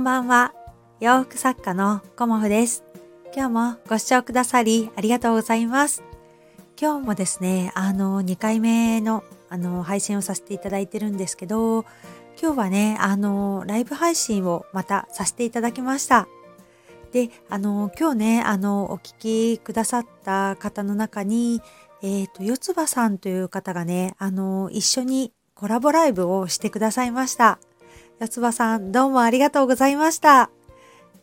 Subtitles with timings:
[0.00, 0.54] んばんは。
[0.98, 2.84] 洋服作家のコモフです。
[3.36, 6.02] 今日もご視聴くださりありがとうございます。
[6.80, 11.84] 今日もですね、あの、2回目のあの配信をさせていただいてるんですけど、
[12.40, 16.26] 今日はね、あの、ライブ配信をまたさせていただきました。
[17.12, 21.60] で、あの、今日ね、あの、お聞きくださった方の中に、
[22.00, 27.58] えっ、ー、と、四つ葉さんという方がね、あの、一緒にコラボライブをしてくださいました。
[28.20, 30.50] 四つ葉さん、どうもありがとうございました。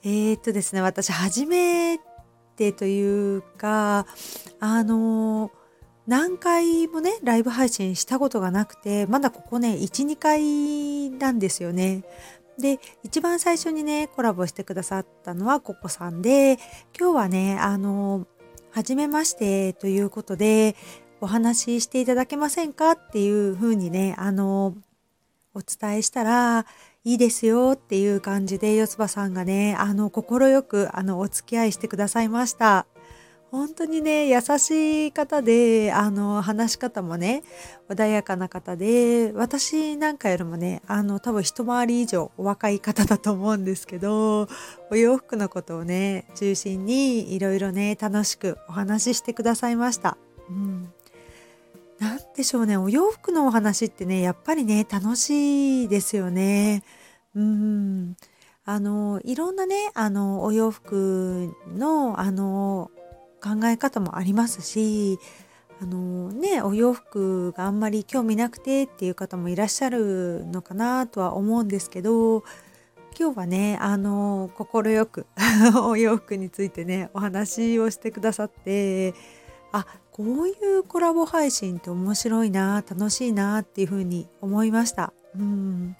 [0.04, 2.00] えー、っとですね、私、初め
[2.56, 4.08] てというか、
[4.60, 5.52] あの、
[6.08, 12.04] 何回もね、ライブ配信したことがなくて、まだここね、1、2回なんですよね。
[12.58, 16.58] で、一番最初にね、コラボしてくださったのはココさんで、
[17.00, 18.26] 今日はね、あの、
[18.72, 20.76] はじめましてということで、
[21.22, 24.76] お話ししていただけませんかっていうふうにね、あの、
[25.58, 26.66] お伝えしたら、
[27.04, 32.86] いいですよっていう感じで、四つ葉さんがね、あの、快く、あの、お付き合いしてくださいました。
[33.50, 37.44] 本当にね、優しい方で、あの、話し方もね、
[37.90, 44.50] 穏やかな方で、私なんかよりもね、あの、多分一回り以上お若い方だと思うんですけど、
[44.92, 50.18] お洋服のことをね、中心にいろいろね、楽しくお話ししてくださいました。
[50.50, 50.94] うん。
[52.00, 56.84] なんでしょうね、お洋服のお話ってね、やっぱりね、楽しいですよね。
[57.36, 58.16] うん。
[58.66, 62.92] あの、いろんなね、あの、お洋服の、あの、
[63.42, 65.20] 考え方もありますし、
[65.80, 72.44] あのね、お洋服があんまり興味なくてっていう方もいらっしゃるのかなとは思うんですけど、
[73.20, 75.26] 今日はね、あの、快く
[75.82, 79.14] お洋服についてね、お話をしてくださって、
[79.72, 85.14] あ、こういうコラボ配信って面白いな、楽しいなっていうふうに思いました。
[85.36, 85.96] うん。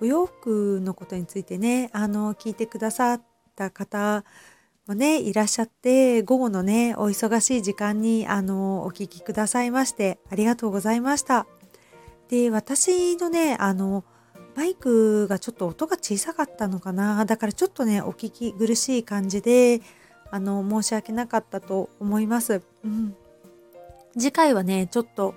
[0.00, 3.22] お洋服のことについてね、あの、聞いてくださっ
[3.54, 4.24] た方
[4.86, 11.46] もね、いらっしゃって、午後のね、お忙しい時間に、あの、お聞きくださいまして、ありがとうございました。
[12.28, 14.04] で、私のね、あの、
[14.54, 17.24] マイクがちょっと音が小さかったのかな。
[17.24, 19.80] だからちょっとね、お聞き苦しい感じで、
[20.30, 22.62] あの、申し訳なかったと思います。
[22.84, 23.16] うん。
[24.18, 25.34] 次回はね、ちょっと、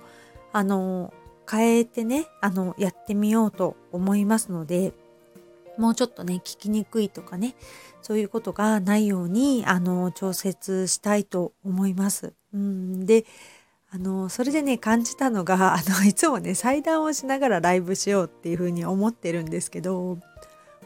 [0.52, 1.12] あの、
[1.50, 4.92] 変えてね、あの、やってみようと思いますので、
[5.76, 7.54] もうちょっとね、聞きにくいとかね、
[8.02, 12.34] そういうことがないように、あの、調節したいと思います。
[12.52, 13.24] うん、で、
[13.92, 20.18] あの、それでね、感じたのが、あの、いつもね、裁断をしながらライブしようっていうふうに思ってるんですけど、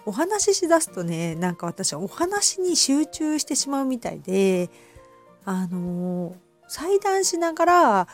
[0.06, 4.70] お話ししだすとね、なんか私はお話に集中してしまうみたいで、
[5.44, 6.37] あの、
[6.69, 8.09] 裁断しながら、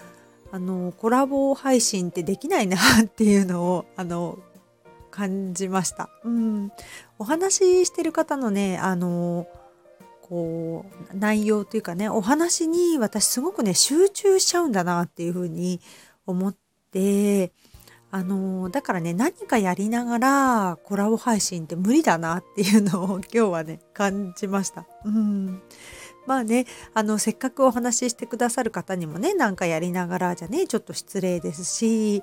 [0.52, 4.38] あの、コラボ配信ってできないなっていうのを、あの、
[5.10, 6.08] 感じました。
[6.24, 6.72] うん。
[7.18, 9.46] お話ししてる方のね、あの、
[10.22, 15.80] こう、内容というかね、お話に私すごくね、集中しちゃうんだなっていうふうに
[16.26, 16.56] 思っ
[16.92, 17.52] て、
[18.12, 24.86] あの、だからね、何かやりながらコラボ配信って無理だなっていうのを今日はね、感じました。
[25.04, 25.62] うん。
[26.26, 32.22] まあね、あの、せっかくお話ししてくださる方にもね、なんかやりながらじゃね、ちょっと失礼ですし、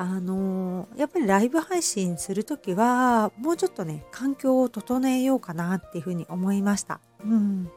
[0.00, 7.00] あのやっぱりライブ配信する時はもうちょっとね環境を整えようかなっていうふうに思いました。
[7.24, 7.68] うん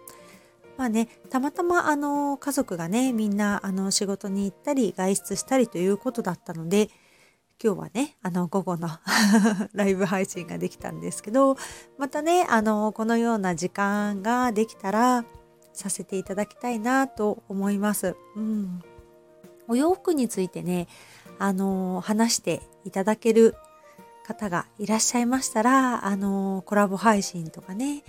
[0.78, 6.90] まあね、たまたまあの家族がねみんなあの仕事に行ったり外出したりということだったので
[7.64, 8.90] 今日はねあの午後の
[9.74, 11.58] ライブ配信ができたんですけど
[11.98, 15.26] またねあのこのような時間ができたら
[15.74, 18.16] させていただきたいなと思います。
[18.36, 18.82] うん、
[19.68, 20.88] お洋服についてね
[21.40, 23.56] あの話していただける
[24.32, 28.04] 方がいらっしゃいましたら、あのコラボ配信とかね、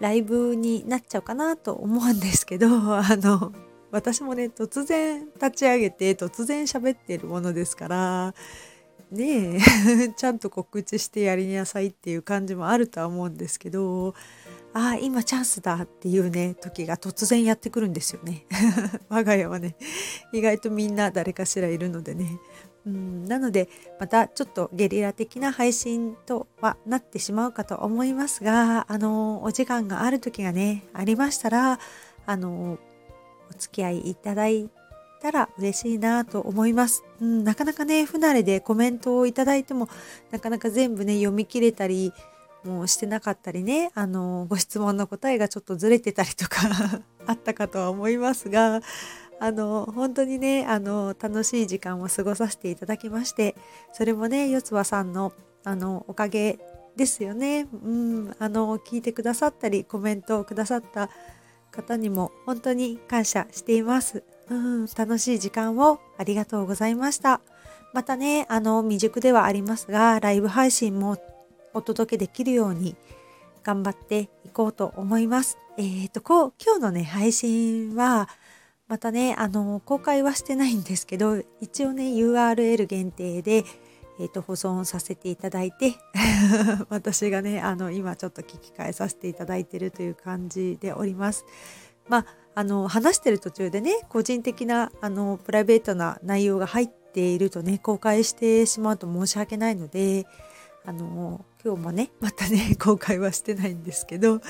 [0.00, 3.52] ライブになっちゃうかなと思うんですけど、 あの、
[3.90, 8.34] 私もね、突然立ち上げて、突然喋っているものですから、
[9.10, 14.14] ねえ、 ちゃんと告知してやりなさいっていう感じもあるとは思うんですけど、
[14.74, 18.44] ああ、今チャンスだっていうね、時が突然やってくるんですよね。
[19.08, 19.76] 我が家はね、
[20.32, 22.38] 意外とみんな誰かしらいるのでね、
[22.88, 23.68] うん、なので
[24.00, 31.78] またちょっとゲリラ的な配信とはなってしまうかと思いますがあのお時間がある時がねありましたら
[32.24, 32.78] あの
[33.50, 34.70] お付き合いいただい
[35.20, 39.88] たら嬉しいなと思います、うん、なかなかね不慣れでコメントをいただいても
[40.30, 42.12] なかなか全部ね読み切れたり
[42.64, 46.60] もうしてなかったりねあのご質問の答えがちょっとずれてたりとか
[47.26, 48.80] あったかとは思いますが
[49.40, 53.54] あの本当にねあの楽しい時間を過ごさせていただきまして
[53.92, 55.32] それもね四つ葉さんの
[55.64, 56.58] あのおかげ
[56.96, 57.68] ですよね。
[57.72, 61.08] うん、あの聞いてくださったりコメントをくださった
[61.70, 64.24] 方にも本当に感謝しています。
[64.50, 67.40] うん、楽しい時間をありがとうございました。
[67.92, 71.18] またね、あの未熟ではありますが、ライブ配信も
[71.74, 72.96] お届けできるように
[73.62, 75.58] 頑張っていこうと思います。
[75.76, 78.28] えっ、ー、とこう今日のね配信は
[78.88, 83.64] またねあの公開はしてないんですけど一応ね URL 限定で
[84.20, 85.94] えーと、保存させていただいて
[86.90, 91.44] 私がねあの今ちょっと聞き返させていただいてるという感じでおります。
[92.08, 100.26] まああの話してる途中でね個人的なあのプライベートな内容が入っているとね公開してしまうと申し訳ないので
[100.84, 104.40] あの今日もねまたね 公開はしてないんですけど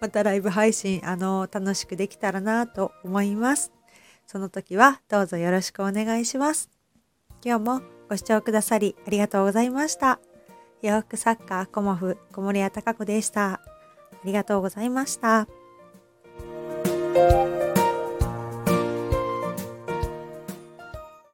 [0.00, 3.72] またライブ配信あの楽しくできたらなと思います。
[4.26, 6.68] その時はどうぞよろしくお願いします。
[7.44, 10.20] 今日もご視聴くださりありがとうございました。
[10.82, 13.54] 洋服作家コモフ小森屋隆子でした。
[13.54, 13.60] あ
[14.24, 15.48] りがとうございました。
[17.16, 17.55] Thank you.